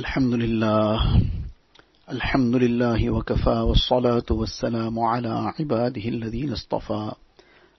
[0.00, 1.22] الحمد لله.
[2.10, 7.12] الحمد لله وكفى والصلاة والسلام على عباده الذين اصطفى.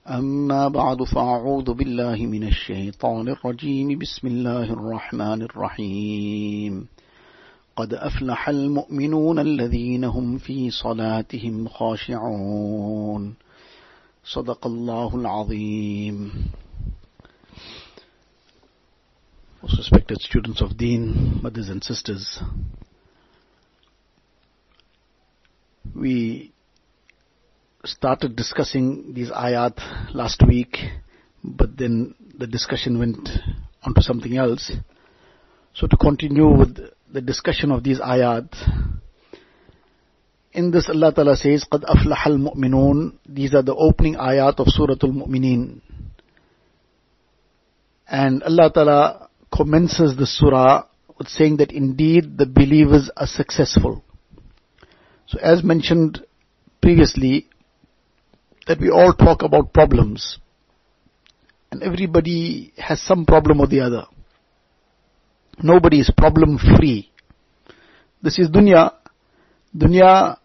[0.06, 3.98] أما بعد فأعوذ بالله من الشيطان الرجيم.
[3.98, 6.86] بسم الله الرحمن الرحيم.
[7.76, 13.34] قد أفلح المؤمنون الذين هم في صلاتهم خاشعون.
[14.24, 16.32] صدق الله العظيم.
[19.61, 22.39] Most respected students of Deen, mothers and sisters,
[25.95, 26.53] we
[27.83, 29.79] started discussing these ayat
[30.13, 30.77] last week,
[31.43, 33.29] but then the discussion went
[33.83, 34.71] on to something else.
[35.73, 36.77] So to continue with
[37.11, 38.53] the discussion of these ayat,
[40.53, 44.95] in this Allah Ta'ala says, قَدْ أَفْلَحَ الْمُؤْمِنُونَ These are the opening ayat of Surah
[45.01, 45.81] Al-Mu'mineen.
[48.09, 50.84] And Allah Ta'ala commences the surah
[51.18, 54.02] with saying that indeed the believers are successful.
[55.26, 56.24] So as mentioned
[56.80, 57.48] previously,
[58.66, 60.38] that we all talk about problems.
[61.70, 64.04] And everybody has some problem or the other.
[65.62, 67.10] Nobody is problem free.
[68.22, 68.92] This is dunya.
[69.76, 70.36] Dunya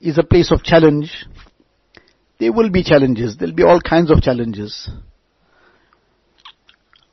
[0.00, 1.26] is a place of challenge.
[2.38, 3.36] There will be challenges.
[3.36, 4.90] There will be all kinds of challenges.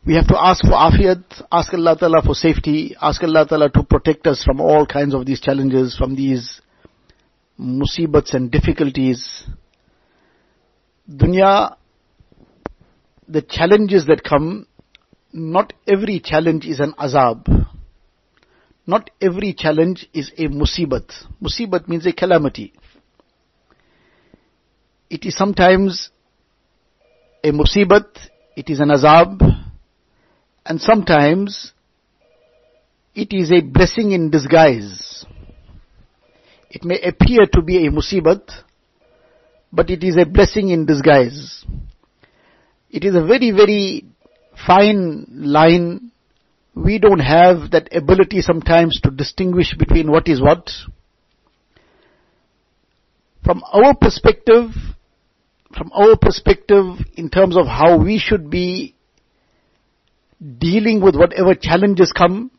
[0.05, 3.83] We have to ask for afiyat, ask Allah Ta'ala for safety, ask Allah Ta'ala to
[3.83, 6.61] protect us from all kinds of these challenges, from these
[7.59, 9.44] musibats and difficulties.
[11.09, 11.75] Dunya,
[13.28, 14.67] the challenges that come,
[15.33, 17.67] not every challenge is an azab.
[18.88, 21.11] Not every challenge is a musibat.
[21.44, 22.73] Musibat means a calamity.
[25.09, 26.09] It is sometimes
[27.44, 28.06] a musibat,
[28.56, 29.48] it is an azab,
[30.70, 31.73] and sometimes
[33.16, 35.25] it is a blessing in disguise.
[36.70, 38.48] It may appear to be a musibat,
[39.73, 41.66] but it is a blessing in disguise.
[42.91, 44.06] It is a very, very
[44.66, 46.12] fine line.
[46.75, 50.69] We don't have that ability sometimes to distinguish between what is what.
[53.44, 54.69] From our perspective,
[55.75, 56.85] from our perspective
[57.16, 58.96] in terms of how we should be
[60.57, 62.51] dealing with whatever challenges come,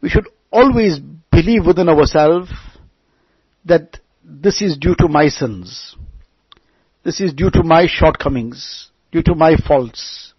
[0.00, 0.98] we should always
[1.30, 2.50] believe within ourselves
[3.64, 5.96] that this is due to my sins.
[7.04, 10.34] This is due to my shortcomings, due to my faults.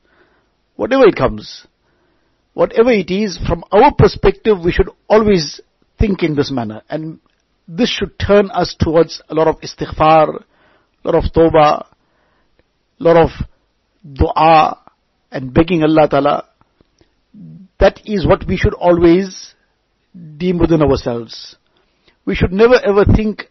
[0.75, 1.67] Whatever it comes,
[2.53, 5.61] whatever it is, from our perspective, we should always
[5.99, 6.81] think in this manner.
[6.89, 7.19] And
[7.67, 10.43] this should turn us towards a lot of istighfar,
[11.03, 11.85] a lot of tawbah,
[12.99, 13.29] a lot of
[14.13, 14.82] dua,
[15.33, 16.45] and begging Allah Ta'ala.
[17.79, 19.55] That is what we should always
[20.37, 21.57] deem within ourselves.
[22.25, 23.49] We should never ever think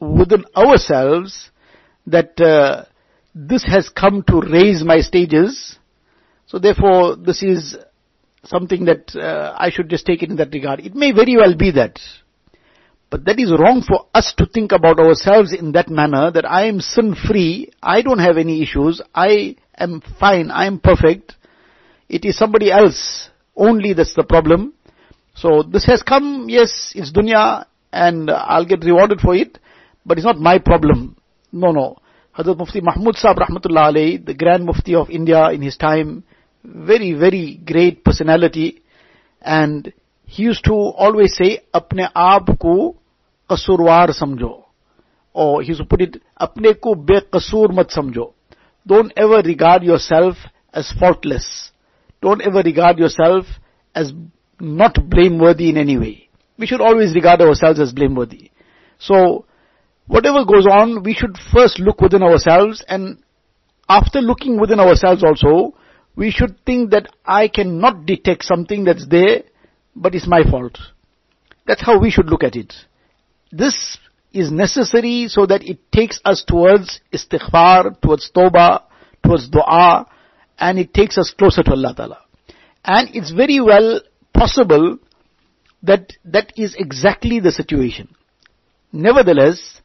[0.00, 1.50] within ourselves
[2.06, 2.84] that uh,
[3.34, 5.76] this has come to raise my stages.
[6.46, 7.76] So therefore, this is
[8.44, 10.80] something that uh, I should just take it in that regard.
[10.80, 11.98] It may very well be that.
[13.08, 16.66] But that is wrong for us to think about ourselves in that manner that I
[16.66, 21.34] am sin free, I don't have any issues, I am fine, I am perfect.
[22.08, 24.74] It is somebody else only that's the problem.
[25.34, 29.58] So this has come, yes, it's dunya and I'll get rewarded for it,
[30.04, 31.16] but it's not my problem.
[31.52, 31.98] No, no.
[32.36, 36.24] Hazrat Mufti Mahmud Sahib Rahmatullah the Grand Mufti of India in his time,
[36.64, 38.82] very, very great personality,
[39.40, 39.92] and
[40.25, 42.95] he used to always say, अपने आप को
[43.51, 44.63] कसूरवार समझो.
[45.33, 48.33] Or he used to put it, अपने को बेकसूर मत समझो.
[48.87, 50.37] Don't ever regard yourself
[50.73, 51.71] as faultless.
[52.21, 53.45] Don't ever regard yourself
[53.95, 54.13] as
[54.59, 56.29] not blameworthy in any way.
[56.57, 58.51] We should always regard ourselves as blameworthy.
[58.99, 59.45] So,
[60.07, 63.17] whatever goes on, we should first look within ourselves and
[63.89, 65.75] after looking within ourselves also,
[66.15, 69.43] we should think that I cannot detect something that's there,
[69.96, 70.78] but it's my fault.
[71.66, 72.72] That's how we should look at it.
[73.50, 73.98] This
[74.32, 78.82] is necessary so that it takes us towards istighfar, towards tawbah,
[79.24, 80.06] towards dua,
[80.58, 82.18] and it takes us closer to Allah Ta'ala.
[82.84, 84.00] And it's very well
[84.32, 84.98] possible
[85.82, 88.14] that that is exactly the situation.
[88.92, 89.80] Nevertheless,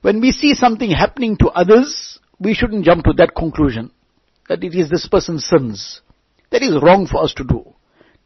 [0.00, 3.90] when we see something happening to others, we shouldn't jump to that conclusion
[4.48, 6.00] that it is this person's sins.
[6.50, 7.73] That is wrong for us to do.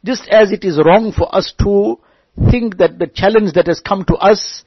[0.05, 1.99] Just as it is wrong for us to
[2.49, 4.63] think that the challenge that has come to us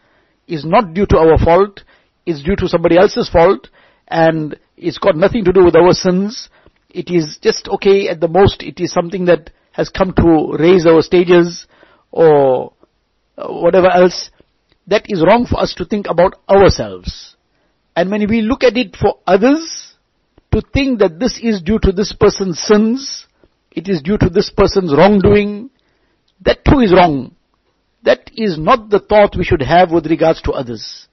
[0.47, 1.81] is not due to our fault,
[2.27, 3.69] it's due to somebody else's fault,
[4.09, 6.49] and it's got nothing to do with our sins.
[6.91, 10.87] It is just okay, at the most, it is something that has come to raise
[10.87, 11.67] our stages,
[12.11, 12.75] or
[13.37, 14.31] whatever else,
[14.87, 17.37] that is wrong for us to think about ourselves.
[17.97, 19.95] And when we look at it for others,
[20.53, 23.27] to think that this is due to this person's sins,
[23.75, 25.71] it is due to this person's wrongdoing,
[26.43, 27.35] that too is wrong.
[28.03, 31.09] That is not the thought we should have with regards to others.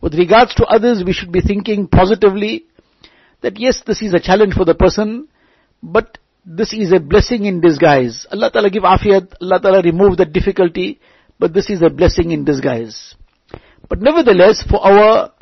[0.00, 2.66] With regards to others, we should be thinking positively
[3.40, 5.28] that yes, this is a challenge for the person,
[5.82, 8.26] but this is a blessing in disguise.
[8.30, 11.00] Allah Ta'ala give afiyat, Allah Ta'ala remove the difficulty,
[11.38, 13.14] but this is a blessing in disguise.
[13.88, 15.32] But nevertheless, for our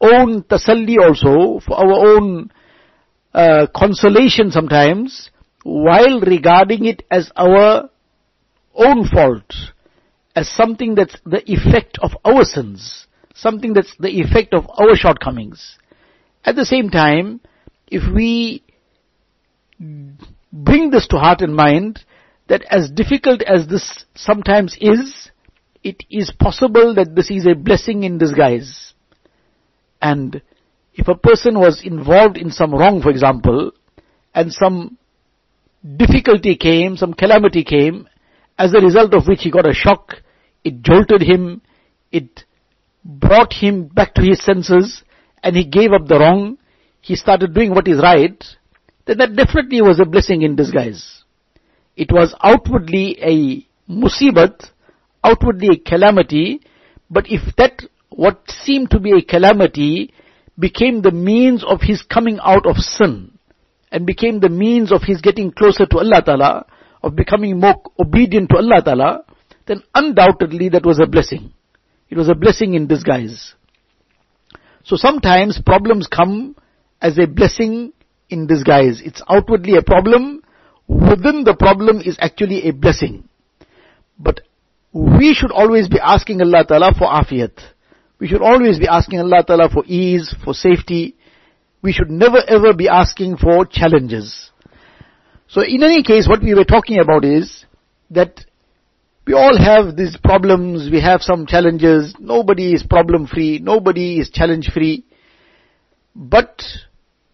[0.00, 2.50] own tasalli also, for our own
[3.32, 5.30] uh, consolation sometimes,
[5.64, 7.88] while regarding it as our
[8.74, 9.52] own fault,
[10.36, 15.78] as something that's the effect of our sins, something that's the effect of our shortcomings.
[16.44, 17.40] At the same time,
[17.88, 18.62] if we
[20.52, 22.04] bring this to heart and mind,
[22.48, 25.30] that as difficult as this sometimes is,
[25.82, 28.92] it is possible that this is a blessing in disguise.
[30.02, 30.42] And
[30.92, 33.72] if a person was involved in some wrong, for example,
[34.34, 34.98] and some
[35.84, 38.08] difficulty came, some calamity came,
[38.58, 40.14] as a result of which he got a shock,
[40.64, 41.60] it jolted him,
[42.10, 42.44] it
[43.04, 45.02] brought him back to his senses,
[45.42, 46.56] and he gave up the wrong,
[47.00, 48.42] he started doing what is right,
[49.06, 51.22] then that definitely was a blessing in disguise.
[51.96, 54.70] It was outwardly a musibat,
[55.22, 56.60] outwardly a calamity,
[57.10, 60.14] but if that what seemed to be a calamity
[60.58, 63.33] became the means of his coming out of sin
[63.94, 66.66] and became the means of his getting closer to Allah Ta'ala,
[67.00, 69.24] of becoming more obedient to Allah Ta'ala,
[69.66, 71.52] then undoubtedly that was a blessing.
[72.10, 73.54] It was a blessing in disguise.
[74.82, 76.56] So sometimes problems come
[77.00, 77.92] as a blessing
[78.28, 79.00] in disguise.
[79.00, 80.42] It's outwardly a problem,
[80.88, 83.28] within the problem is actually a blessing.
[84.18, 84.40] But
[84.92, 87.60] we should always be asking Allah Ta'ala for afiyat.
[88.18, 91.14] We should always be asking Allah Ta'ala for ease, for safety.
[91.84, 94.50] We should never ever be asking for challenges.
[95.48, 97.66] So in any case, what we were talking about is
[98.08, 98.40] that
[99.26, 104.30] we all have these problems, we have some challenges, nobody is problem free, nobody is
[104.30, 105.04] challenge free.
[106.16, 106.62] But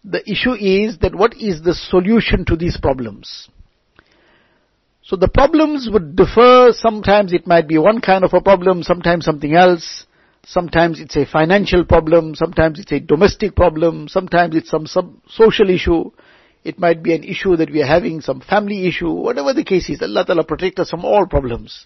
[0.03, 3.47] the issue is that what is the solution to these problems?
[5.01, 6.71] So the problems would differ.
[6.73, 10.05] Sometimes it might be one kind of a problem, sometimes something else.
[10.45, 15.69] Sometimes it's a financial problem, sometimes it's a domestic problem, sometimes it's some, some social
[15.69, 16.11] issue.
[16.63, 19.89] It might be an issue that we are having, some family issue, whatever the case
[19.89, 20.01] is.
[20.01, 21.85] Allah Ta'ala protect us from all problems.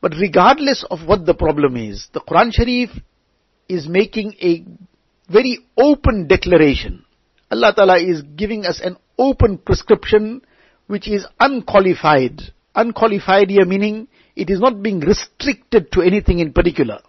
[0.00, 2.90] But regardless of what the problem is, the Quran Sharif
[3.68, 4.64] is making a
[5.30, 7.04] very open declaration.
[7.50, 10.42] Allah Ta'ala is giving us an open prescription
[10.86, 12.40] which is unqualified.
[12.74, 14.08] Unqualified here meaning
[14.40, 17.00] it is not being restricted to anything in particular.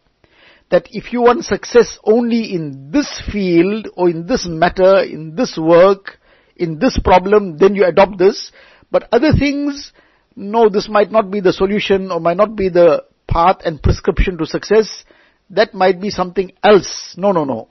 [0.70, 5.58] That if you want success only in this field or in this matter, in this
[5.58, 6.20] work,
[6.58, 8.52] in this problem, then you adopt this.
[8.92, 9.94] But other things,
[10.36, 14.38] no, this might not be the solution or might not be the path and prescription
[14.38, 15.06] to success.
[15.50, 17.16] That might be something else.
[17.18, 17.70] No, no, no.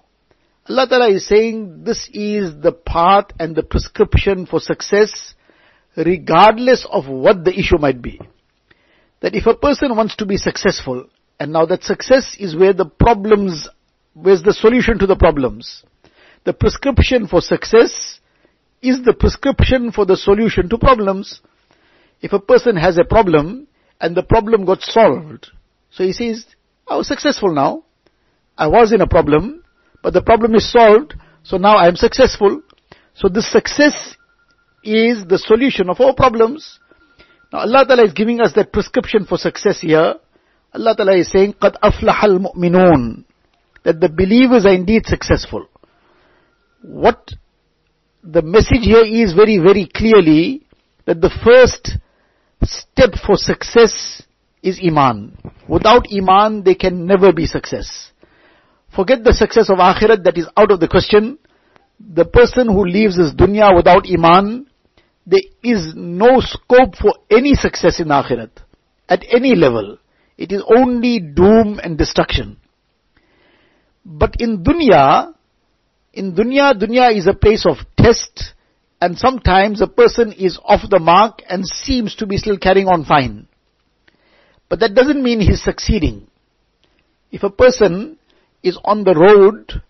[0.68, 5.34] Allah Ta'ala is saying this is the path and the prescription for success
[5.96, 8.20] regardless of what the issue might be.
[9.20, 11.06] That if a person wants to be successful,
[11.38, 13.68] and now that success is where the problems,
[14.14, 15.82] where's the solution to the problems.
[16.44, 18.20] The prescription for success
[18.82, 21.40] is the prescription for the solution to problems.
[22.22, 23.66] If a person has a problem,
[24.00, 25.48] and the problem got solved,
[25.90, 26.46] so he says,
[26.88, 27.84] I was successful now.
[28.56, 29.62] I was in a problem,
[30.02, 32.62] but the problem is solved, so now I am successful.
[33.14, 34.16] So this success
[34.82, 36.78] is the solution of all problems.
[37.51, 40.15] Now Allah Ta'ala is giving us that prescription for success here.
[40.73, 43.23] Allah Ta'ala is saying, قَدْ أَفْلَحَ الْمُؤْمِنُونَ
[43.83, 45.67] That the believers are indeed successful.
[46.81, 47.31] What
[48.23, 50.65] the message here is very, very clearly
[51.05, 51.91] that the first
[52.63, 54.23] step for success
[54.61, 55.37] is Iman.
[55.69, 58.11] Without Iman, there can never be success.
[58.95, 61.37] Forget the success of Akhirat, that is out of the question.
[61.99, 64.67] The person who leaves this dunya without Iman,
[65.30, 68.50] there is no scope for any success in Akhirat.
[69.08, 69.98] At any level.
[70.36, 72.56] It is only doom and destruction.
[74.04, 75.34] But in dunya,
[76.12, 78.54] in dunya, dunya is a place of test,
[79.00, 83.04] and sometimes a person is off the mark and seems to be still carrying on
[83.04, 83.46] fine.
[84.68, 86.26] But that doesn't mean he's succeeding.
[87.30, 88.18] If a person
[88.62, 89.82] is on the road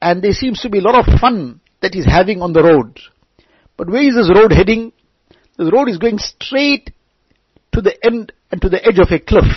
[0.00, 3.00] and there seems to be a lot of fun that he's having on the road.
[3.80, 4.92] But where is this road heading?
[5.56, 6.92] This road is going straight
[7.72, 9.50] to the end and to the edge of a cliff.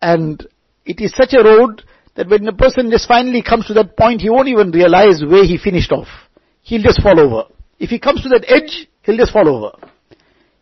[0.00, 0.42] And
[0.86, 1.82] it is such a road
[2.14, 5.44] that when a person just finally comes to that point, he won't even realize where
[5.44, 6.08] he finished off.
[6.62, 7.44] He'll just fall over.
[7.78, 9.76] If he comes to that edge, he'll just fall over.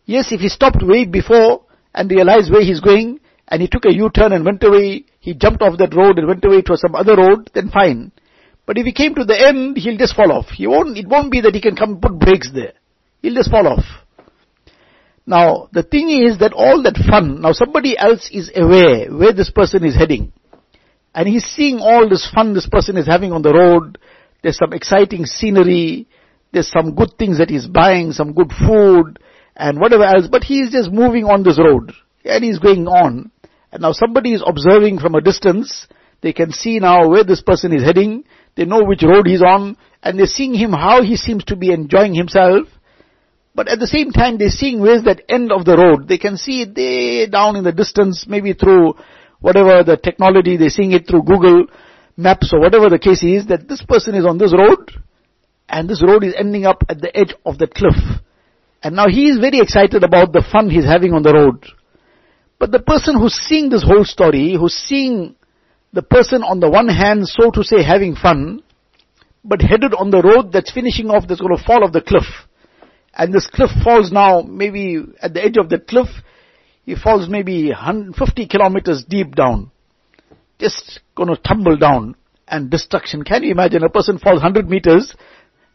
[0.03, 1.63] Yes, if he stopped way before
[1.95, 5.61] and realized where he's going, and he took a U-turn and went away, he jumped
[5.61, 8.11] off that road and went away to some other road, then fine.
[8.65, 10.49] But if he came to the end, he'll just fall off.
[10.49, 12.73] He won't, it won't be that he can come put brakes there.
[13.21, 13.83] He'll just fall off.
[15.25, 19.49] Now, the thing is that all that fun, now somebody else is aware where this
[19.49, 20.33] person is heading.
[21.15, 23.99] And he's seeing all this fun this person is having on the road.
[24.41, 26.07] There's some exciting scenery.
[26.51, 29.19] There's some good things that he's buying, some good food
[29.55, 30.27] and whatever else.
[30.29, 31.93] But he's just moving on this road.
[32.25, 33.31] And he's going on.
[33.71, 35.87] And now somebody is observing from a distance.
[36.23, 38.23] They can see now where this person is heading.
[38.55, 39.77] They know which road he's on.
[40.01, 42.67] And they're seeing him how he seems to be enjoying himself.
[43.53, 46.07] But at the same time, they're seeing where's that end of the road.
[46.07, 48.95] They can see it there down in the distance, maybe through
[49.41, 51.65] whatever the technology, they're seeing it through Google
[52.15, 54.91] Maps or whatever the case is, that this person is on this road,
[55.67, 57.97] and this road is ending up at the edge of the cliff.
[58.81, 61.65] And now he is very excited about the fun he's having on the road.
[62.59, 65.35] But the person who's seeing this whole story, who's seeing
[65.93, 68.63] the person on the one hand, so to say, having fun,
[69.43, 72.25] but headed on the road that's finishing off, that's going to fall off the cliff
[73.15, 76.07] and this cliff falls now maybe at the edge of the cliff,
[76.85, 79.71] he falls maybe 150 kilometers deep down.
[80.59, 82.15] Just gonna tumble down
[82.47, 83.23] and destruction.
[83.23, 85.15] Can you imagine a person falls 100 meters,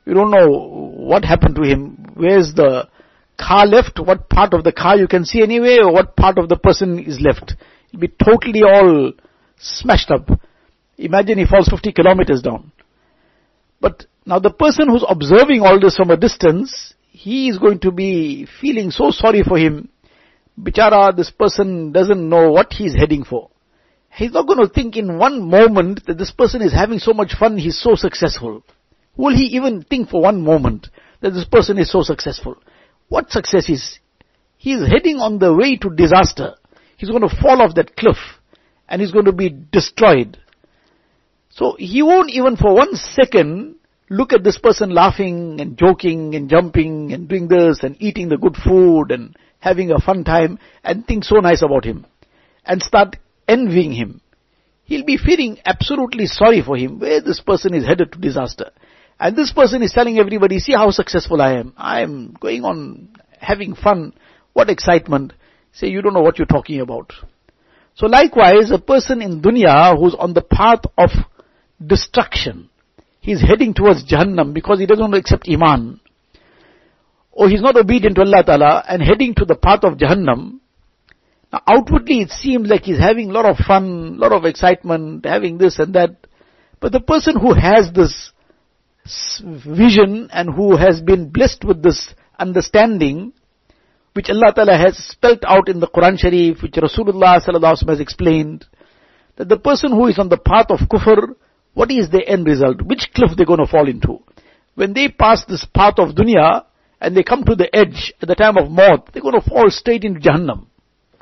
[0.04, 2.88] you don't know what happened to him, where's the
[3.38, 6.48] car left, what part of the car you can see anyway, or what part of
[6.48, 7.54] the person is left.
[7.88, 9.12] It'll be totally all
[9.58, 10.28] smashed up.
[10.96, 12.72] Imagine he falls 50 kilometers down.
[13.80, 17.92] But now the person who's observing all this from a distance, he is going to
[17.92, 19.88] be feeling so sorry for him.
[20.60, 23.50] Bichara, this person doesn't know what he's heading for.
[24.10, 27.34] He's not going to think in one moment that this person is having so much
[27.38, 28.64] fun, he's so successful.
[29.16, 30.88] Will he even think for one moment
[31.20, 32.56] that this person is so successful?
[33.08, 33.98] What success is?
[34.56, 36.54] He is heading on the way to disaster.
[36.96, 38.16] He's going to fall off that cliff
[38.88, 40.38] and he's going to be destroyed.
[41.50, 43.76] So he won't even for one second
[44.10, 48.38] look at this person laughing and joking and jumping and doing this and eating the
[48.38, 52.06] good food and having a fun time and think so nice about him
[52.64, 53.16] and start
[53.46, 54.20] envying him.
[54.84, 58.70] He'll be feeling absolutely sorry for him where this person is headed to disaster.
[59.20, 61.74] And this person is telling everybody, see how successful I am.
[61.76, 64.14] I am going on having fun.
[64.52, 65.32] What excitement.
[65.72, 67.12] Say, you don't know what you're talking about.
[67.98, 71.10] So likewise, a person in dunya who's on the path of
[71.84, 72.70] destruction,
[73.18, 75.98] he's heading towards Jahannam because he doesn't want to accept Iman.
[77.32, 80.60] Or he's not obedient to Allah Ta'ala and heading to the path of Jahannam.
[81.52, 85.58] Now outwardly it seems like he's having a lot of fun, lot of excitement, having
[85.58, 86.10] this and that.
[86.78, 88.30] But the person who has this
[89.42, 93.32] vision and who has been blessed with this understanding,
[94.14, 98.66] which Allah Ta'ala has spelt out in the Quran Sharif, which Rasulullah Sallallahu has explained,
[99.36, 101.34] that the person who is on the path of kufr,
[101.74, 102.82] what is the end result?
[102.82, 104.20] Which cliff they're going to fall into?
[104.74, 106.64] When they pass this path of dunya
[107.00, 109.70] and they come to the edge at the time of maut, they're going to fall
[109.70, 110.66] straight into Jahannam.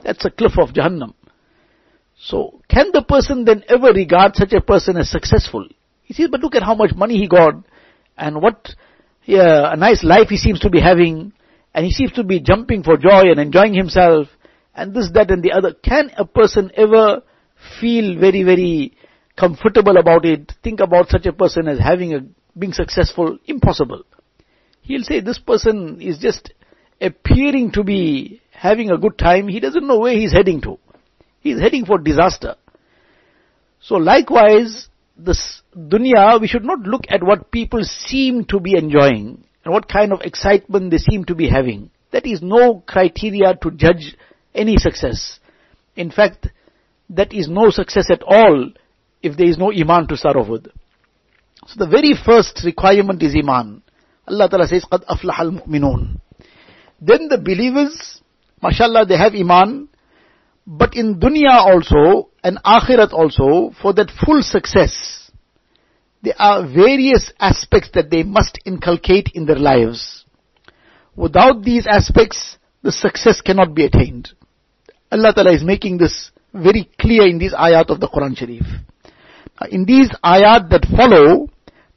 [0.02, 1.14] That's a cliff of Jahannam.
[2.18, 5.68] So, can the person then ever regard such a person as successful?
[6.04, 7.54] He says, but look at how much money he got
[8.16, 8.70] and what
[9.26, 11.32] yeah, a nice life he seems to be having
[11.76, 14.28] and he seems to be jumping for joy and enjoying himself
[14.74, 15.74] and this, that and the other.
[15.74, 17.22] Can a person ever
[17.78, 18.96] feel very, very
[19.38, 22.20] comfortable about it, think about such a person as having a,
[22.58, 24.04] being successful, impossible.
[24.80, 26.54] He'll say this person is just
[26.98, 30.78] appearing to be having a good time, he doesn't know where he's heading to.
[31.40, 32.54] He's heading for disaster.
[33.80, 39.45] So likewise, this dunya, we should not look at what people seem to be enjoying
[39.65, 41.91] and what kind of excitement they seem to be having.
[42.11, 44.17] That is no criteria to judge
[44.53, 45.39] any success.
[45.95, 46.47] In fact,
[47.09, 48.71] that is no success at all
[49.21, 50.67] if there is no iman to start off with.
[51.67, 53.83] So the very first requirement is iman.
[54.27, 56.19] Allah Ta'ala says, قَدْ أَفْلَحَ الْمُؤْمِنُونَ
[57.01, 58.21] Then the believers,
[58.61, 59.89] mashallah, they have iman,
[60.65, 65.14] but in dunya also, and akhirat also, for that full success,
[66.22, 70.24] there are various aspects that they must inculcate in their lives.
[71.14, 74.30] Without these aspects, the success cannot be attained.
[75.10, 78.66] Allah Ta'ala is making this very clear in these ayat of the Quran Sharif.
[79.70, 81.48] In these ayat that follow,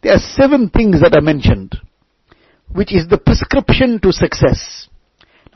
[0.02, 1.78] there are seven things that are mentioned,
[2.72, 4.88] which is the prescription to success.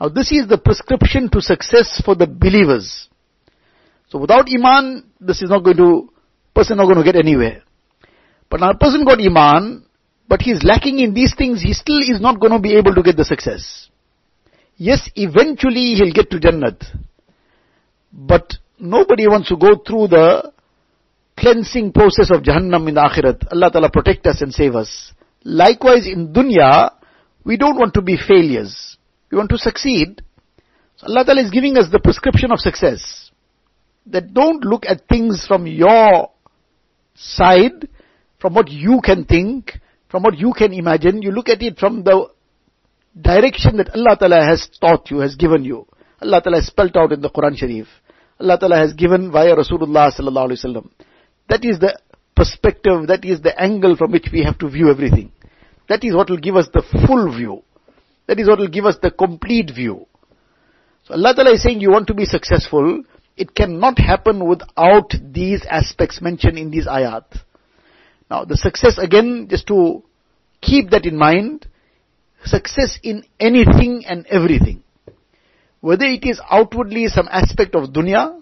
[0.00, 3.08] Now this is the prescription to success for the believers.
[4.08, 6.12] So without Iman, this is not going to,
[6.54, 7.62] person not going to get anywhere.
[8.54, 9.84] But now a person got Iman,
[10.28, 12.94] but he is lacking in these things, he still is not going to be able
[12.94, 13.88] to get the success.
[14.76, 16.84] Yes, eventually he'll get to Jannat.
[18.12, 20.52] But nobody wants to go through the
[21.36, 23.52] cleansing process of Jahannam in the Akhirat.
[23.52, 25.12] Allah Ta'ala protect us and save us.
[25.42, 26.92] Likewise in dunya,
[27.42, 28.96] we don't want to be failures.
[29.32, 30.22] We want to succeed.
[30.94, 33.32] So Allah Ta'ala is giving us the prescription of success.
[34.06, 36.30] That don't look at things from your
[37.16, 37.88] side,
[38.44, 39.72] from what you can think,
[40.10, 41.22] from what you can imagine.
[41.22, 42.28] You look at it from the
[43.18, 45.86] direction that Allah Ta'ala has taught you, has given you.
[46.20, 47.86] Allah Ta'ala has spelt out in the Quran Sharif.
[48.38, 50.90] Allah Ta'ala has given via Rasulullah Sallallahu Alaihi Wasallam.
[51.48, 51.98] That is the
[52.36, 55.32] perspective, that is the angle from which we have to view everything.
[55.88, 57.62] That is what will give us the full view.
[58.26, 60.06] That is what will give us the complete view.
[61.04, 63.04] So Allah Ta'ala is saying you want to be successful,
[63.38, 67.24] it cannot happen without these aspects mentioned in these ayat.
[68.29, 70.03] Now the success again, just to
[70.61, 71.67] keep that in mind,
[72.45, 74.83] success in anything and everything.
[75.81, 78.41] Whether it is outwardly some aspect of dunya,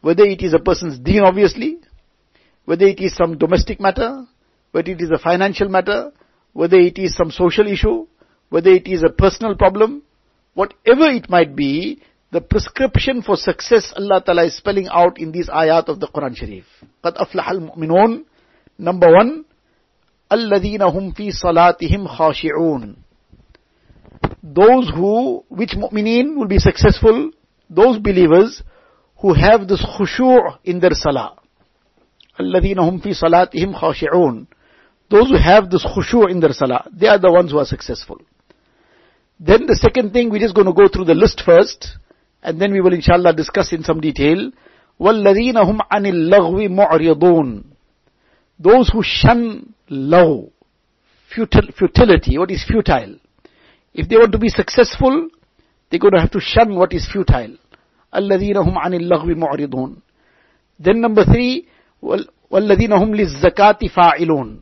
[0.00, 1.78] whether it is a person's deen obviously,
[2.64, 4.24] whether it is some domestic matter,
[4.72, 6.12] whether it is a financial matter,
[6.52, 8.06] whether it is some social issue,
[8.50, 10.02] whether it is a personal problem,
[10.54, 15.48] whatever it might be, the prescription for success Allah Ta'ala is spelling out in these
[15.48, 16.64] ayat of the Quran Sharif.
[17.02, 18.24] قَدْ أَفْلَحَ الْمُؤْمِنُونَ
[18.78, 19.44] Number one,
[20.30, 22.96] الَّذِينَ هُمْ فِي صَلَاتِهِمْ خَاشِعُونَ
[24.42, 27.30] Those who, which mu'mineen will be successful?
[27.70, 28.62] Those believers
[29.20, 31.36] who have this khushu' in their salah.
[32.38, 34.46] الَّذِينَ هُمْ فِي صَلَاتِهِمْ خَاشِعُونَ
[35.10, 38.18] Those who have this khushu' in their salah, they are the ones who are successful.
[39.40, 41.96] Then the second thing, we're just going to go through the list first,
[42.42, 44.50] and then we will inshallah discuss in some detail.
[45.00, 47.64] وَالَّذِينَ هُمْ عَنِ اللَّغْوِ مُعْرِضُونَ
[48.63, 50.51] those who shun low,
[51.35, 53.17] futil, futility, what is futile.
[53.93, 55.29] If they want to be successful,
[55.89, 57.57] they're going to have to shun what is futile.
[58.13, 60.01] الَّذِينَ هُمْ عَنِ اللَّغْوِ مُعْرِضُونَ
[60.79, 61.67] Then number three,
[62.01, 64.61] وَالَّذِينَ هُمْ لِلزَّكَاةِ فَاعِلُونَ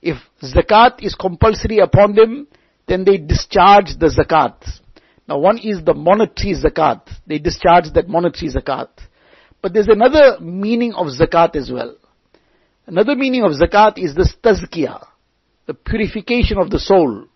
[0.00, 2.46] If zakat is compulsory upon them,
[2.86, 4.54] then they discharge the zakat.
[5.26, 7.08] Now one is the monetary zakat.
[7.26, 8.88] They discharge that monetary zakat.
[9.62, 11.96] But there's another meaning of zakat as well.
[12.86, 15.06] Another meaning of zakat is this tazkiyah,
[15.66, 17.26] the purification of the soul,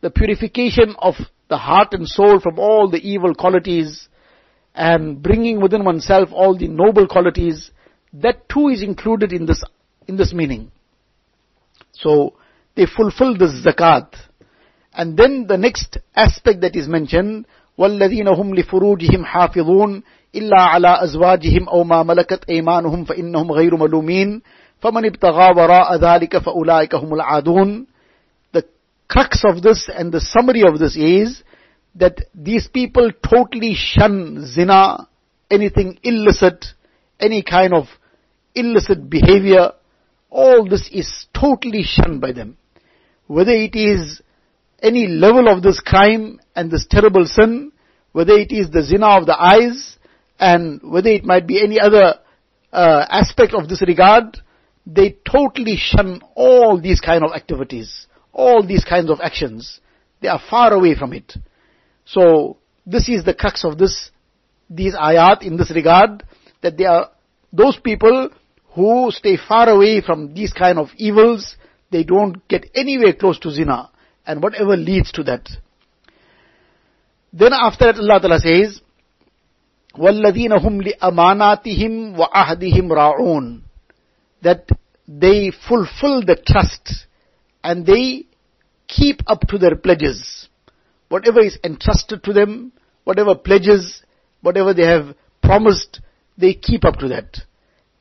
[0.00, 1.14] the purification of
[1.48, 4.08] the heart and soul from all the evil qualities
[4.74, 7.70] and bringing within oneself all the noble qualities.
[8.12, 9.62] That too is included in this,
[10.06, 10.70] in this meaning.
[11.92, 12.34] So,
[12.76, 14.14] they fulfill this zakat.
[14.94, 17.46] And then the next aspect that is mentioned,
[17.82, 20.02] وَالَّذِينَ هُمْ لِفُرُوجِهِمْ حَافِظُونَ
[20.34, 24.42] إِلَّا عَلَى أَزْوَاجِهِمْ أَوْ مَا مَلَكَتْ أَيْمَانُهُمْ فَإِنَّهُمْ غَيْرُ مَلُومِينَ
[24.82, 27.86] فَمَنِ ابْتَغَى وَرَاءَ ذَلِكَ فَأُولَٰئِكَ هُمُ الْعَادُونَ
[28.52, 28.64] The
[29.08, 31.42] crux of this and the summary of this is
[31.96, 35.08] that these people totally shun zina,
[35.50, 36.64] anything illicit,
[37.18, 37.86] any kind of
[38.54, 39.72] illicit behavior,
[40.30, 42.56] all this is totally shunned by them.
[43.26, 44.22] Whether it is
[44.82, 47.71] any level of this crime and this terrible sin,
[48.12, 49.96] whether it is the zina of the eyes,
[50.38, 52.14] and whether it might be any other
[52.72, 54.38] uh, aspect of this regard,
[54.86, 59.80] they totally shun all these kind of activities, all these kinds of actions.
[60.20, 61.34] They are far away from it.
[62.04, 64.10] So, this is the crux of this,
[64.68, 66.24] these ayat in this regard,
[66.62, 67.10] that they are
[67.52, 68.30] those people
[68.74, 71.56] who stay far away from these kind of evils,
[71.90, 73.90] they don't get anywhere close to zina,
[74.26, 75.48] and whatever leads to that.
[77.32, 78.80] Then after that Allah Ta'ala says,
[79.96, 83.62] وَالَّذِينَ هُمْ لِأَمَانَاتِهِمْ وَأَهْدِهِمْ رَاعُونَ
[84.42, 84.68] That
[85.08, 87.06] they fulfill the trust
[87.64, 88.26] and they
[88.88, 90.48] keep up to their pledges.
[91.08, 92.72] Whatever is entrusted to them,
[93.04, 94.02] whatever pledges,
[94.40, 96.00] whatever they have promised,
[96.36, 97.38] they keep up to that.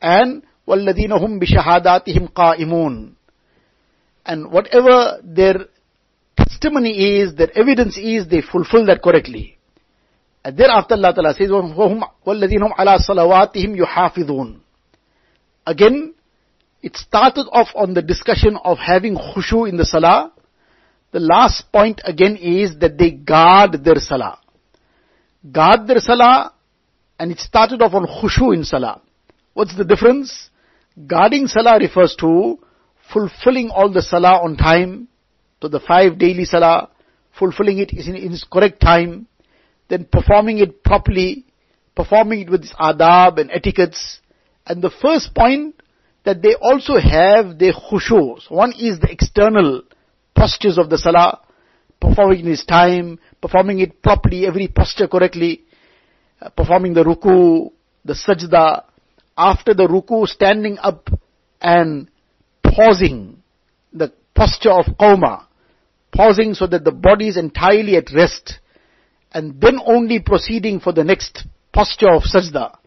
[0.01, 3.13] And وَالَّذِينَ هُمْ بِشَهَادَاتِهِمْ قَائِمُونَ
[4.25, 5.65] And whatever their
[6.40, 9.58] testimony is, their evidence is, they fulfill that correctly.
[10.44, 14.60] And thereafter Allah Ta'ala says, وَالَّذِينَ هُمْ عَلَى صَلَوَاتِهِمْ يُحَافِظُونَ
[15.66, 16.14] Again,
[16.82, 20.32] it started off on the discussion of having khushu in the salah.
[21.10, 24.38] The last point again is that they guard their salah.
[25.50, 26.52] Guard their salah,
[27.18, 29.00] and it started off on khushu in salah.
[29.54, 30.50] What's the difference?
[31.06, 32.58] Guarding salah refers to
[33.12, 35.08] fulfilling all the salah on time,
[35.61, 36.89] to the five daily salah,
[37.37, 39.27] fulfilling it in, its correct time,
[39.89, 41.45] then performing it properly,
[41.95, 44.19] performing it with its adab and etiquettes.
[44.65, 45.75] And the first point
[46.23, 48.49] that they also have their khushus.
[48.49, 49.83] One is the external
[50.35, 51.41] postures of the salah,
[51.99, 55.63] performing in its time, performing it properly, every posture correctly,
[56.41, 57.71] uh, performing the ruku,
[58.05, 58.83] the sajda,
[59.37, 61.09] after the ruku standing up
[61.59, 62.09] and
[62.63, 63.41] pausing,
[63.93, 65.45] the posture of qawma,
[66.11, 68.59] pausing so that the body is entirely at rest,
[69.33, 72.77] and then only proceeding for the next posture of sajda.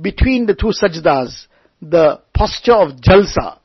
[0.00, 1.46] Between the two sajdas,
[1.80, 3.58] the posture of jalsa,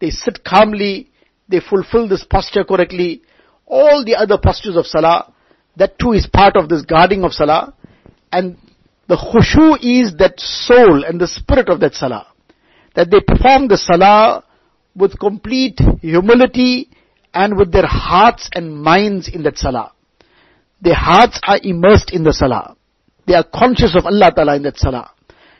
[0.00, 1.10] they sit calmly,
[1.48, 3.22] they fulfill this posture correctly,
[3.66, 5.32] all the other postures of salah,
[5.76, 7.74] that too is part of this guarding of salah,
[8.32, 8.56] and
[9.08, 12.26] the khushu is that soul and the spirit of that salah.
[12.94, 14.44] That they perform the salah
[14.94, 16.90] with complete humility
[17.34, 19.92] and with their hearts and minds in that salah.
[20.80, 22.76] Their hearts are immersed in the salah.
[23.26, 25.10] They are conscious of Allah Ta'ala in that salah.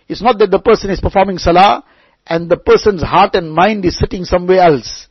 [0.08, 1.84] It's not that the person is performing salah
[2.26, 5.06] and the person's heart and mind is sitting somewhere else.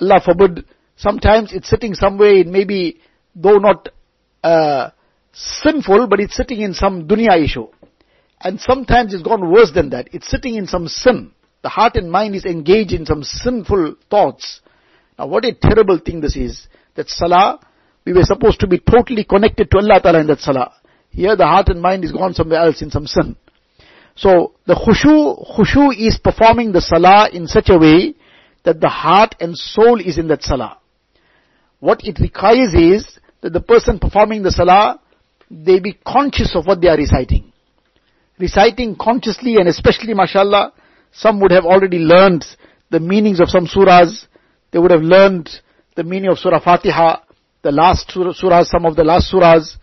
[0.00, 0.64] Allah forbid,
[0.96, 3.00] sometimes it's sitting somewhere in maybe,
[3.34, 3.88] though not
[4.42, 4.90] uh,
[5.32, 7.66] sinful, but it's sitting in some dunya issue.
[8.40, 10.08] And sometimes it's gone worse than that.
[10.12, 11.32] It's sitting in some sin.
[11.62, 14.60] The heart and mind is engaged in some sinful thoughts.
[15.18, 16.66] Now what a terrible thing this is.
[16.94, 17.60] That salah,
[18.04, 20.72] we were supposed to be totally connected to Allah Ta'ala in that salah.
[21.10, 23.36] Here the heart and mind is gone somewhere else in some sin.
[24.14, 28.14] So the khushu, khushu is performing the salah in such a way
[28.64, 30.78] that the heart and soul is in that salah.
[31.80, 35.00] What it requires is that the person performing the salah
[35.50, 37.52] they be conscious of what they are reciting.
[38.38, 40.72] Reciting consciously and especially mashallah,
[41.12, 42.44] some would have already learned
[42.90, 44.26] the meanings of some surahs.
[44.70, 45.48] They would have learned
[45.96, 47.20] the meaning of Surah Fatiha,
[47.62, 49.76] the last surahs, some of the last surahs.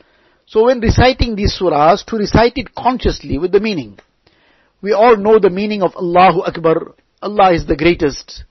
[0.45, 3.99] So when reciting these surahs, to recite it consciously with the meaning.
[4.81, 6.95] We all know the meaning of Allahu Akbar.
[7.21, 8.43] Allah is the greatest.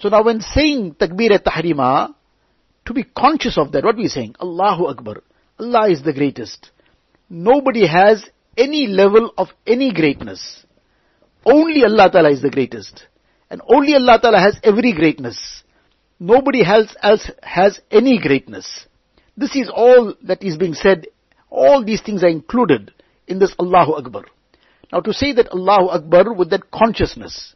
[0.00, 2.14] So now when saying Takbir at-Tahrima,
[2.86, 4.36] to be conscious of that, what we saying?
[4.40, 5.22] Allahu Akbar.
[5.58, 6.70] Allah is the greatest.
[7.28, 8.24] Nobody has
[8.56, 10.64] any level of any greatness.
[11.44, 13.06] Only Allah Ta'ala is the greatest.
[13.50, 15.62] And only Allah Ta'ala has every greatness.
[16.20, 18.86] Nobody else, else has any greatness.
[19.36, 21.06] This is all that is being said.
[21.50, 22.92] All these things are included
[23.26, 24.24] in this Allahu Akbar.
[24.92, 27.54] Now to say that Allahu Akbar with that consciousness.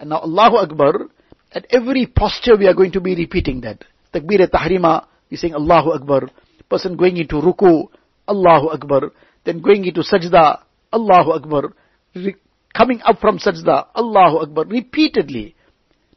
[0.00, 1.08] And now Allahu Akbar,
[1.52, 3.84] at every posture we are going to be repeating that.
[4.14, 6.30] Takbir tahrima, we're saying Allahu Akbar
[6.68, 7.88] person going into ruku,
[8.28, 9.12] Allahu Akbar,
[9.44, 10.60] then going into sajda,
[10.92, 11.72] Allahu Akbar,
[12.14, 12.36] re-
[12.76, 15.54] coming up from sajda, Allahu Akbar, repeatedly.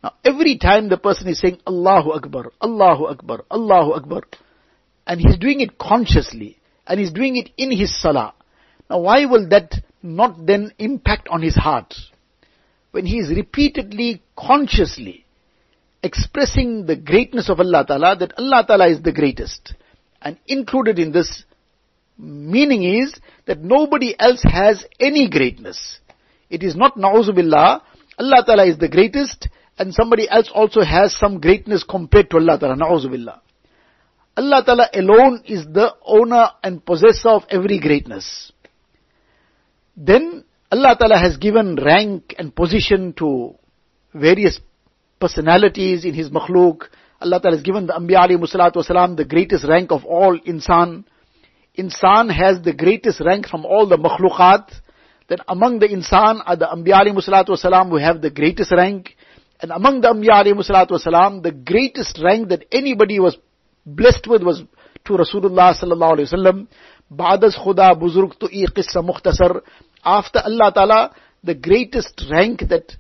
[0.04, 4.24] Now every time the person is saying Allahu Akbar, Allahu Akbar, Allahu Akbar,
[5.06, 8.34] and he's doing it consciously, and he's doing it in his salah.
[8.90, 11.94] Now why will that not then impact on his heart?
[12.92, 15.26] When he is repeatedly, consciously,
[16.04, 19.76] expressing the greatness of Allah Ta'ala, that Allah Ta'ala is the greatest.
[20.22, 21.46] And included in this
[22.18, 23.14] meaning is
[23.46, 26.00] that nobody else has any greatness.
[26.50, 27.82] It is not na'uzubillah,
[28.20, 29.48] Allah Ta'ala is the greatest
[29.82, 33.40] and somebody else also has some greatness compared to Allah Ta'ala, na'uzubillah.
[34.38, 38.52] Allah Ta'ala alone is the owner and possessor of every greatness.
[39.98, 43.56] Then Allah Ta'ala has given rank and position to
[44.14, 44.60] various
[45.20, 46.84] personalities in His makhluk,
[47.22, 51.06] Allah Ta'ala has given the Anbiya alayhi the greatest rank of all insan.
[51.78, 54.72] Insan has the greatest rank from all the makhluqat.
[55.28, 59.16] Then among the insan are the Anbiya alayhi who have the greatest rank.
[59.62, 63.38] And among the Anbiya alayhi wasalam, the greatest rank that anybody was
[63.86, 64.64] blessed with was
[65.06, 66.68] to Rasulullah sallallahu alayhi wasallam.
[67.12, 69.62] Ba'das khuda buzurg tu qissa mukhtasar.
[70.04, 72.94] After Allah Ta'ala, the greatest rank that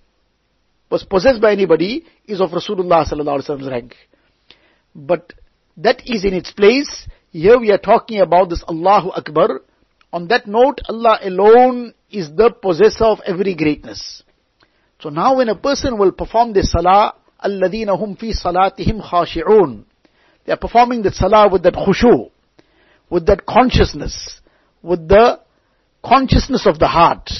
[0.89, 3.95] was possessed by anybody is of Rasulullah sallallahu alaihi wasallam's rank.
[4.93, 5.34] But
[5.78, 7.08] that is in its place.
[7.32, 9.62] Here we are talking about this Allahu Akbar.
[10.13, 14.24] On that note, Allah alone is the possessor of every greatness.
[15.00, 19.85] So now when a person will perform the salah, الَّذِينَ هُمْ فِي صَلَاتِهِمْ خَاشِعُونَ
[20.44, 22.30] They are performing the salah with that khushu,
[23.11, 24.40] with that consciousness,
[24.82, 25.40] with the
[26.04, 27.30] consciousness of the heart.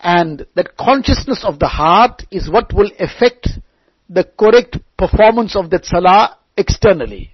[0.00, 3.48] And that consciousness of the heart is what will affect
[4.10, 7.32] the correct performance of that salah externally.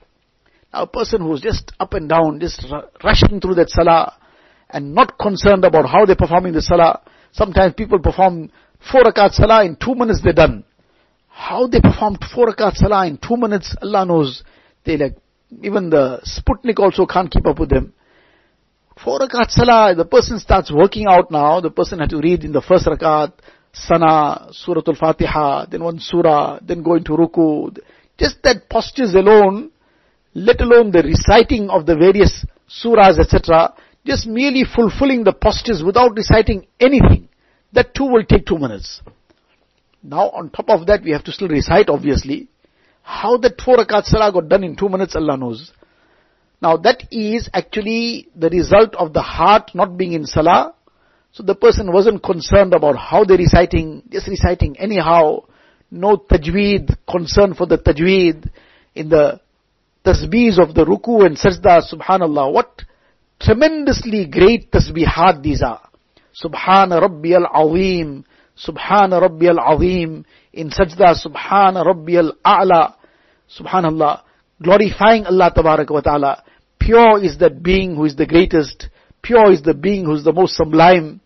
[0.73, 2.65] Now a person who's just up and down, just
[3.03, 4.15] rushing through that salah
[4.69, 7.01] and not concerned about how they're performing the salah.
[7.33, 8.51] Sometimes people perform
[8.92, 10.64] four rakat salah in two minutes they're done.
[11.28, 14.44] How they performed four rakat salah in two minutes, Allah knows.
[14.86, 15.18] They like
[15.64, 17.94] Even the Sputnik also can't keep up with them.
[19.04, 22.52] Four rakat salah, the person starts working out now, the person had to read in
[22.52, 23.34] the first rakat,
[23.74, 27.78] sana, surah al-fatiha, then one surah, then go into ruku.
[28.18, 29.72] Just that postures alone,
[30.34, 33.74] let alone the reciting of the various surahs, etc.,
[34.06, 37.25] just merely fulfilling the postures without reciting anything,
[37.76, 39.02] that too will take two minutes.
[40.04, 42.48] Now on top of that we have to still recite obviously.
[43.04, 45.72] How that four rakat salah got done in two minutes Allah knows.
[46.62, 50.74] Now that is actually the result of the heart not being in salah.
[51.32, 55.44] So the person wasn't concerned about how they're reciting, just reciting anyhow.
[55.92, 58.50] No tajweed, concern for the tajweed.
[58.96, 59.42] In the
[60.06, 62.82] tasbeehs of the ruku and sajda, subhanallah, what
[63.40, 65.90] tremendously great tasbeehat these are.
[66.44, 68.26] Subhana Rabbi al-Azim,
[68.58, 72.96] Subhana Rabbi al-Azim, in sajda, Subhana Rabbi al-A'la,
[73.60, 74.22] Subhanallah,
[74.62, 76.44] glorifying Allah Tabarak wa Ta'ala.
[76.80, 78.90] Pure is that being who is the greatest,
[79.22, 81.22] pure is the being who is the most sublime.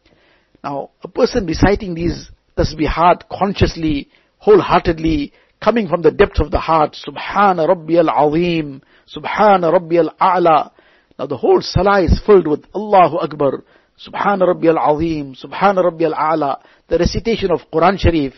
[0.63, 6.95] Now, a person reciting these tasbihat consciously, wholeheartedly, coming from the depths of the heart,
[7.08, 8.82] Subhana Rabbi al-Azim,
[9.15, 10.72] Subhana Rabbi al-A'la,
[11.17, 13.63] now the whole salah is filled with Allahu Akbar,
[13.99, 18.35] Subhana Rabbi al-Azim, Subhana Rabbi al-A'la, the recitation of Quran Sharif.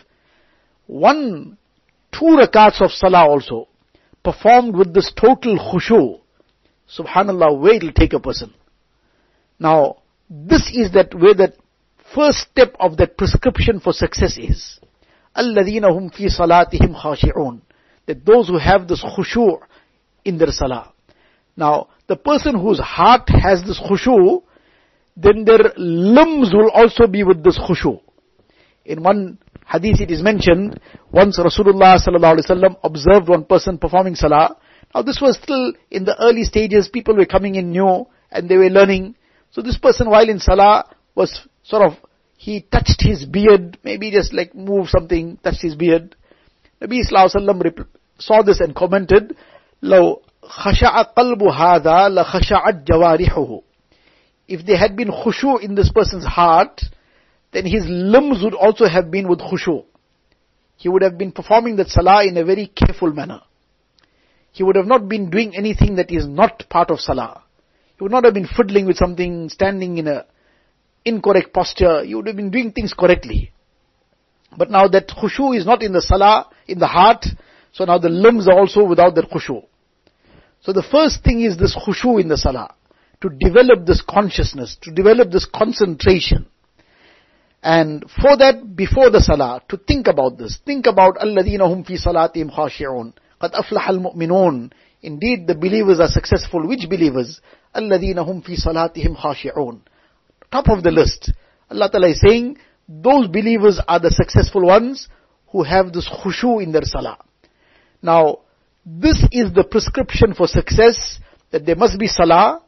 [0.85, 1.57] One,
[2.11, 3.67] two rakats of salah also,
[4.23, 6.19] performed with this total khushu.
[6.97, 8.53] Subhanallah, where it will take a person.
[9.59, 9.97] Now,
[10.29, 11.55] this is that where that
[12.13, 14.79] first step of that prescription for success is.
[15.35, 17.61] الَّذِينَ هُمْ فِي صَلَاتِهِمْ خَاشِعُونَ
[18.05, 19.59] That those who have this khushu
[20.23, 20.93] in their salah.
[21.55, 24.43] Now, the person whose heart has this khushu,
[25.15, 27.99] then their limbs will also be with this khushu.
[28.85, 30.79] In one hadith it is mentioned,
[31.11, 34.55] once Rasulullah sallallahu alaihi wasallam observed one person performing salah.
[34.93, 38.57] Now this was still in the early stages, people were coming in new and they
[38.57, 39.15] were learning.
[39.51, 41.97] So this person while in salah was sort of,
[42.37, 46.15] he touched his beard, maybe just like moved something, touched his beard.
[46.81, 47.87] Nabi sallallahu alaihi wasallam
[48.19, 49.35] saw this and commented,
[49.83, 53.61] لو خشع قلب هذا لخشعت جوارحه
[54.48, 56.80] if there had been khushu in this person's heart,
[57.52, 59.84] then his limbs would also have been with khushu.
[60.76, 63.40] He would have been performing that salah in a very careful manner.
[64.50, 67.42] He would have not been doing anything that is not part of salah.
[67.96, 70.26] He would not have been fiddling with something, standing in a
[71.04, 72.04] incorrect posture.
[72.04, 73.52] He would have been doing things correctly.
[74.56, 77.24] But now that khushu is not in the salah, in the heart,
[77.72, 79.64] so now the limbs are also without that khushu.
[80.60, 82.74] So the first thing is this khushu in the salah
[83.21, 86.47] to develop this consciousness, to develop this concentration.
[87.63, 90.59] And for that, before the salah, to think about this.
[90.65, 96.67] Think about الَّذِينَ هُمْ فِي صَلَاتِهِمْ خَاشِعُونَ قَدْ أَفْلَحَ الْمُؤْمِنُونَ Indeed, the believers are successful.
[96.67, 97.41] Which believers?
[97.75, 99.81] الَّذِينَ هُمْ فِي صَلَاتِهِمْ خَاشِعُونَ
[100.51, 101.31] Top of the list.
[101.69, 102.57] Allah Ta'ala is saying,
[102.87, 105.09] those believers are the successful ones
[105.51, 107.17] who have this khushu in their salah.
[108.01, 108.39] Now,
[108.85, 111.19] this is the prescription for success,
[111.51, 112.61] that there must be salah,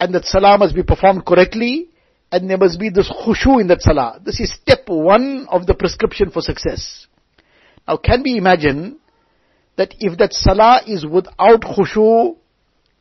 [0.00, 1.88] and that salah must be performed correctly,
[2.30, 4.20] and there must be this khushu in that salah.
[4.24, 7.06] This is step one of the prescription for success.
[7.86, 8.98] Now can we imagine
[9.76, 12.36] that if that salah is without khushu,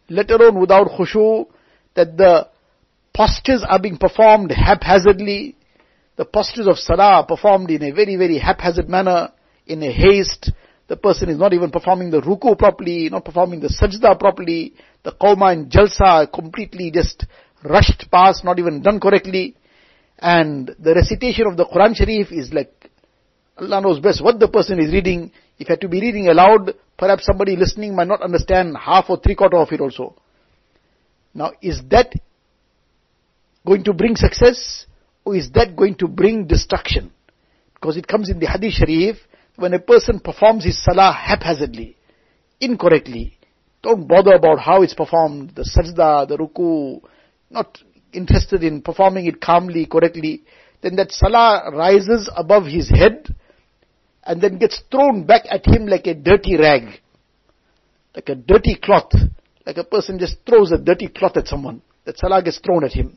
[0.10, 1.48] let alone without khushu,
[1.96, 2.48] that the
[3.14, 5.56] postures are being performed haphazardly,
[6.16, 9.32] the postures of salah are performed in a very, very haphazard manner,
[9.66, 10.52] in a haste,
[10.88, 14.74] the person is not even performing the ruku properly, not performing the sajda properly,
[15.08, 17.26] the qawma and jalsa completely just
[17.64, 19.56] rushed past, not even done correctly.
[20.20, 22.92] And the recitation of the Quran Sharif is like,
[23.58, 25.32] Allah knows best what the person is reading.
[25.58, 29.18] If you had to be reading aloud, perhaps somebody listening might not understand half or
[29.18, 30.14] three quarter of it also.
[31.34, 32.14] Now, is that
[33.66, 34.88] going to bring success?
[35.24, 37.12] Or is that going to bring destruction?
[37.76, 39.16] Because it comes in the Hadith Sharif,
[39.56, 41.96] when a person performs his salah haphazardly,
[42.60, 43.37] incorrectly,
[43.87, 47.01] don't bother about how it's performed, the sajda, the ruku,
[47.51, 47.79] not
[48.13, 50.43] interested in performing it calmly, correctly,
[50.83, 53.35] then that salah rises above his head
[54.25, 57.01] and then gets thrown back at him like a dirty rag,
[58.15, 59.13] like a dirty cloth,
[59.67, 61.83] like a person just throws a dirty cloth at someone.
[62.05, 63.17] That salah gets thrown at him.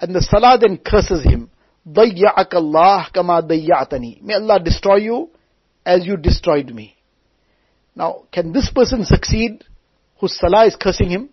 [0.00, 1.50] And the salah then curses him.
[1.86, 5.30] ضَيَّعَكَ اللَّهِ كَمَا ضَيَّعْتَنِي May Allah destroy you
[5.84, 6.96] as you destroyed me.
[7.94, 9.64] Now, can this person succeed
[10.19, 11.29] Whose salah is cursing him,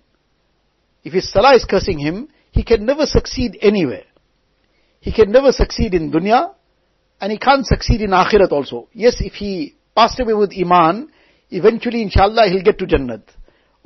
[1.03, 4.05] if his salah is cursing him, he can never succeed anywhere.
[5.01, 6.55] He can never succeed in dunya,
[7.21, 8.89] and he can't succeed in akhirat also.
[8.93, 11.09] Yes, if he passed away with iman,
[11.51, 13.23] eventually inshallah he'll get to Jannat.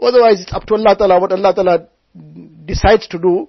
[0.01, 1.89] Otherwise, it's up to Allah Ta'ala what Allah Ta'ala
[2.65, 3.49] decides to do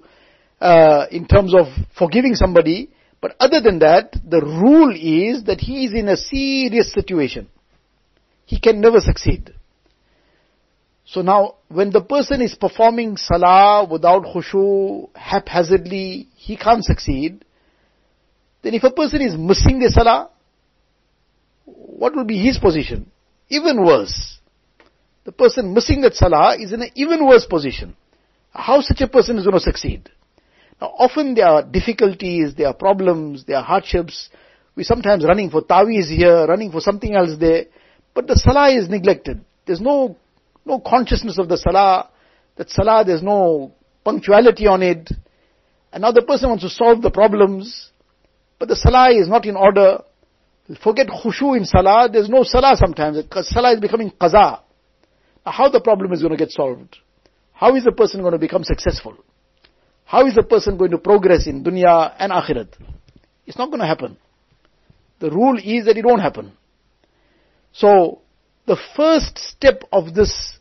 [0.60, 2.90] uh, in terms of forgiving somebody.
[3.22, 7.50] But other than that, the rule is that he is in a serious situation.
[8.46, 9.54] He can never succeed.
[11.12, 17.44] So now, when the person is performing salah without khushu, haphazardly, he can't succeed.
[18.62, 20.30] Then if a person is missing the salah,
[21.66, 23.10] what will be his position?
[23.50, 24.38] Even worse.
[25.24, 27.96] The person missing that salah is in an even worse position.
[28.52, 30.12] How such a person is going to succeed?
[30.80, 34.30] Now often there are difficulties, there are problems, there are hardships.
[34.76, 37.66] We sometimes running for tawiz here, running for something else there.
[38.14, 39.44] But the salah is neglected.
[39.66, 40.16] There's no
[40.66, 42.10] no consciousness of the salah,
[42.58, 45.10] that salah there's no punctuality on it.
[45.92, 47.92] Another person wants to solve the problems,
[48.60, 50.04] but the salah is not in order.
[50.84, 53.18] Forget khushu in salah, there's no salah sometimes,
[53.48, 54.62] salah is becoming qaza.
[55.46, 56.98] Now how the problem is going to get solved?
[57.54, 59.18] How is the person going to become successful?
[60.06, 62.70] How is the person going to progress in dunya and akhirat?
[63.46, 64.18] It's not going to happen.
[65.20, 66.54] The rule is that it won't happen.
[67.74, 68.22] So,
[68.67, 70.59] the first step of this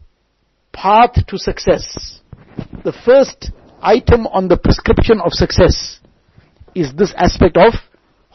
[0.71, 2.19] path to success,
[2.83, 5.99] the first item on the prescription of success
[6.75, 7.73] is this aspect of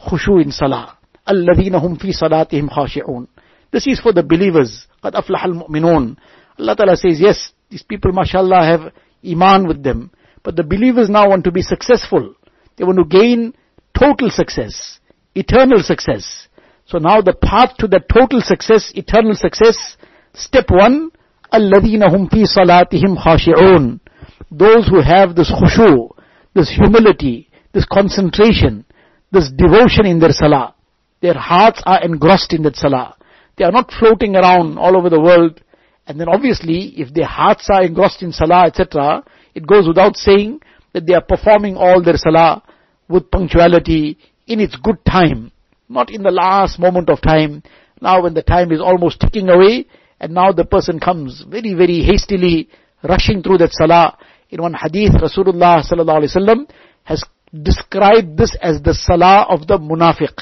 [0.07, 0.97] khushu in salah.
[1.27, 3.27] الَّذِينَ هُمْ فِي صَلَاتِهِمْ خَاشِعُونَ
[3.71, 4.87] This is for the believers.
[5.03, 6.17] قَدْ أَفْلَحَ الْمُؤْمِنُونَ
[6.59, 8.93] Allah Ta'ala says, yes, these people, mashallah, have
[9.25, 10.11] iman with them.
[10.43, 12.35] But the believers now want to be successful.
[12.77, 13.53] They want to gain
[13.97, 14.99] total success,
[15.35, 16.47] eternal success.
[16.85, 19.97] So now the path to that total success, eternal success,
[20.33, 21.11] step one,
[21.53, 23.99] الَّذِينَ هُمْ فِي صَلَاتِهِمْ خَاشِعُونَ
[24.51, 26.09] Those who have this khushu,
[26.53, 28.85] this humility, this concentration,
[29.31, 30.75] this devotion in their salah.
[31.21, 33.15] Their hearts are engrossed in that salah.
[33.57, 35.61] They are not floating around all over the world.
[36.07, 39.23] And then obviously, if their hearts are engrossed in salah, etc.,
[39.53, 40.61] it goes without saying
[40.93, 42.63] that they are performing all their salah
[43.07, 45.51] with punctuality in its good time,
[45.88, 47.62] not in the last moment of time.
[48.00, 49.86] Now when the time is almost ticking away,
[50.20, 52.68] and now the person comes very, very hastily
[53.02, 54.16] rushing through that salah.
[54.50, 56.70] In one hadith, Rasulullah sallallahu alaihi wasallam
[57.04, 57.22] has
[57.62, 60.34] described this as the salah of the munafiq.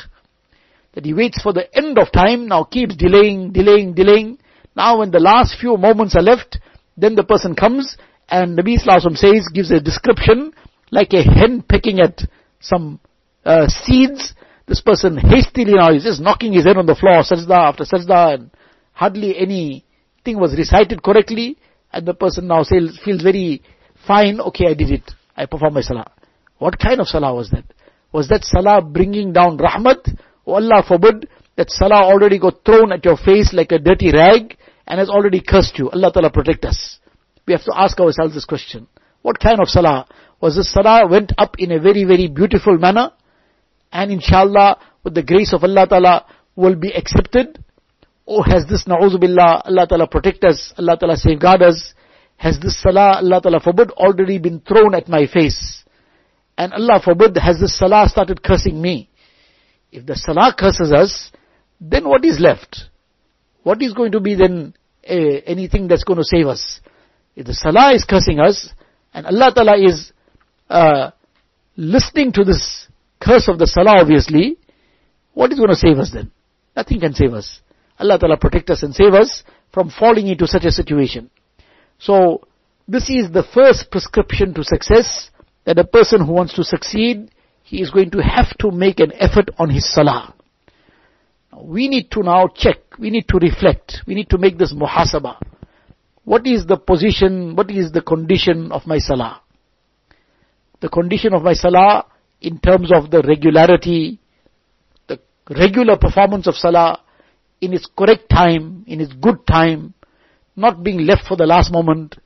[0.95, 4.39] That he waits for the end of time, now keeps delaying, delaying, delaying.
[4.77, 6.59] Now when the last few moments are left,
[6.97, 7.97] then the person comes
[8.29, 10.53] and Nabi Sallallahu says, gives a description
[10.91, 12.21] like a hen pecking at
[12.61, 13.01] some
[13.45, 14.35] uh, seeds.
[14.73, 18.21] This person hastily now is just knocking his head on the floor, sajda after sajda,
[18.33, 18.51] and
[18.95, 21.59] hardly anything was recited correctly.
[21.93, 23.61] And the person now says, feels very
[24.07, 25.11] fine, okay, I did it.
[25.37, 26.11] I performed my salah.
[26.57, 27.65] What kind of salah was that?
[28.13, 30.17] Was that salah bringing down rahmat?
[30.47, 34.57] Oh Allah forbid, that salah already got thrown at your face like a dirty rag
[34.87, 35.91] and has already cursed you.
[35.91, 36.99] Allah Ta'ala protect us.
[37.47, 38.89] We have to ask ourselves this question.
[39.21, 40.09] What kind of salah?
[40.41, 43.11] Was this salah went up in a very, very beautiful manner?
[43.93, 46.27] And inshallah, with the grace of Allah Ta'ala,
[46.57, 47.63] will be accepted?
[48.25, 51.93] Or has this, na'uzubillah, Allah Ta'ala protect us, Allah Ta'ala safeguard us?
[52.37, 55.85] Has this salah, Allah Ta'ala forbid, already been thrown at my face?
[56.57, 59.11] And Allah forbid, has this salah started cursing me?
[59.91, 61.31] If the salah curses us,
[61.81, 62.85] then what is left?
[63.63, 64.75] What is going to be then
[65.09, 65.15] uh,
[65.47, 66.81] anything that's going to save us?
[67.37, 68.69] If the salah is cursing us,
[69.13, 70.13] and Allah Ta'ala is
[70.69, 71.11] uh,
[71.77, 72.87] listening to this
[73.23, 74.59] curse of the salah obviously,
[75.35, 76.31] what is going to save us then?
[76.77, 77.61] Nothing can save us.
[77.99, 81.31] Allah Ta'ala protect us and save us from falling into such a situation.
[81.99, 82.43] So,
[82.89, 85.31] this is the first prescription to success,
[85.65, 87.31] that a person who wants to succeed,
[87.63, 90.35] he is going to have to make an effort on his salah.
[91.57, 95.37] We need to now check, we need to reflect, we need to make this muhasabah.
[96.25, 99.43] What is the position, what is the condition of my salah?
[100.81, 102.07] The condition of my salah
[102.43, 104.19] in terms of the regularity,
[105.09, 107.01] the regular performance of salah
[107.61, 109.95] in its correct time, in its good time,
[110.57, 112.17] not being left for the last moment.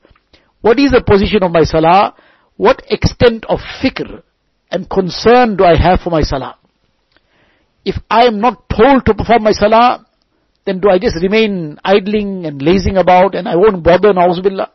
[0.61, 2.15] What is the position of my salah?
[2.57, 4.23] What extent of fikr
[4.71, 6.57] and concern do I have for my salah?
[7.85, 10.05] If I am not told to perform my salah,
[10.65, 14.71] then do I just remain idling and lazing about and I won't bother na'uzubillah?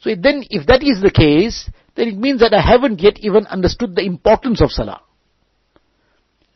[0.00, 3.46] So then if that is the case, then it means that I haven't yet even
[3.46, 5.02] understood the importance of salah.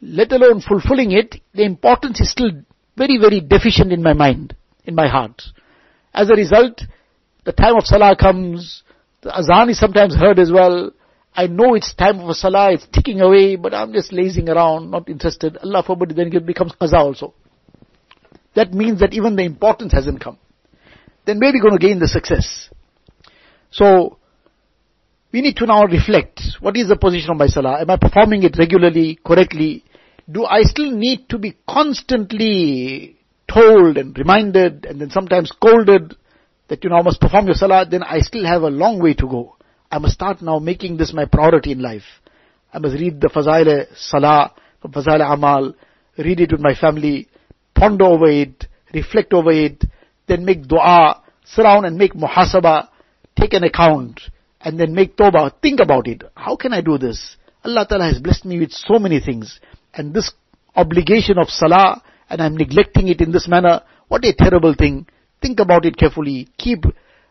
[0.01, 2.51] Let alone fulfilling it, the importance is still
[2.97, 5.43] very, very deficient in my mind, in my heart.
[6.14, 6.82] As a result,
[7.45, 8.82] the time of salah comes,
[9.22, 10.91] the azan is sometimes heard as well.
[11.34, 15.09] I know it's time for salah, it's ticking away, but I'm just lazing around, not
[15.09, 15.59] interested.
[15.59, 17.34] Allah forbid, then it becomes qaza also
[18.57, 20.39] that means that even the importance hasn't come.
[21.26, 22.70] then where are we going to gain the success?
[23.70, 24.18] So,
[25.37, 26.41] we need to now reflect.
[26.61, 27.82] What is the position of my salah?
[27.82, 29.84] Am I performing it regularly, correctly?
[30.32, 36.16] Do I still need to be constantly told and reminded and then sometimes scolded
[36.68, 37.84] that you now must perform your salah?
[37.84, 39.57] Then I still have a long way to go.
[39.93, 42.09] I must start now making this my priority in life.
[42.72, 45.74] I must read the Fazail Salah from Fazail Amal,
[46.16, 47.28] read it with my family,
[47.74, 48.64] ponder over it,
[48.95, 49.84] reflect over it,
[50.28, 51.22] then make dua,
[51.55, 52.89] down and make muhasaba,
[53.39, 54.18] take an account,
[54.67, 55.53] and then make tawbah.
[55.62, 56.25] Think about it.
[56.35, 57.37] How can I do this?
[57.64, 59.61] Allah Ta'ala has blessed me with so many things.
[59.95, 60.33] And this
[60.75, 65.07] obligation of salah, and I'm neglecting it in this manner, what a terrible thing.
[65.41, 66.49] Think about it carefully.
[66.59, 66.85] Keep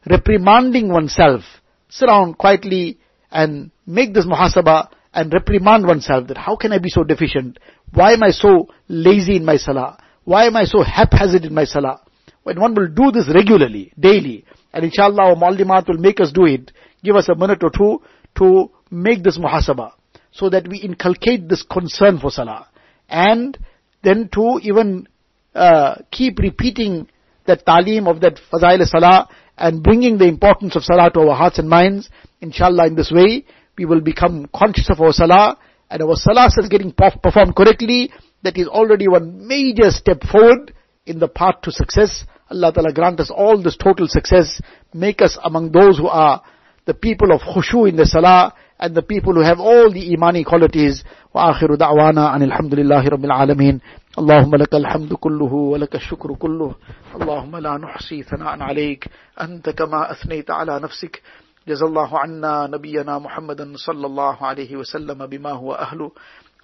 [0.09, 1.41] reprimanding oneself.
[1.89, 6.89] Sit down quietly and make this muhasabah and reprimand oneself that how can I be
[6.89, 7.59] so deficient?
[7.93, 9.97] Why am I so lazy in my salah?
[10.23, 11.99] Why am I so haphazard in my salah?
[12.43, 16.45] When one will do this regularly, daily, and inshallah our Maldimat will make us do
[16.45, 16.71] it,
[17.05, 18.01] give us a minute or two
[18.39, 19.91] to make this muhasaba,
[20.31, 22.67] so that we inculcate this concern for salah.
[23.07, 23.57] And
[24.03, 25.07] then to even
[25.53, 27.07] uh, keep repeating
[27.47, 31.59] that talim of that fazail salah and bringing the importance of salah to our hearts
[31.59, 32.09] and minds.
[32.41, 33.45] Inshallah, in this way,
[33.77, 35.57] we will become conscious of our salah,
[35.89, 38.11] and our salah is getting performed correctly.
[38.43, 40.73] That is already one major step forward
[41.05, 42.25] in the path to success.
[42.49, 44.61] Allah Ta'ala grant us all this total success.
[44.93, 46.43] Make us among those who are
[46.86, 50.44] the people of khushu in the salah and the people who have all the imani
[50.44, 51.04] qualities.
[51.34, 53.80] وآخر دعوانا أن الحمد لله رب العالمين
[54.18, 56.74] اللهم لك الحمد كله ولك الشكر كله
[57.14, 59.08] اللهم لا نحصي ثناء عليك
[59.40, 61.22] أنت كما أثنيت على نفسك
[61.68, 66.10] جزا الله عنا نبينا محمدا صلى الله عليه وسلم بما هو أهله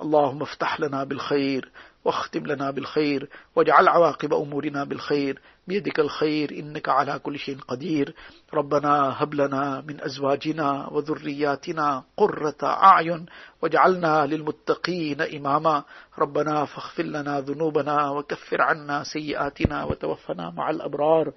[0.03, 1.71] اللهم افتح لنا بالخير
[2.06, 5.41] واختم لنا بالخير واجعل عواقب أمورنا بالخير.
[5.68, 8.16] بيدك الخير إنك على كل شيء قدير.
[8.54, 13.26] ربنا هب لنا من أزواجنا وذرياتنا قرة أعين
[13.62, 15.84] واجعلنا للمتقين إماما.
[16.20, 21.34] ربنا فاغفر لنا ذنوبنا وكفر عنا سيئاتنا وتوفنا مع الأبرار.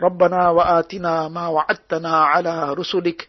[0.00, 3.28] ربنا وآتنا ما وعدتنا على رسلك.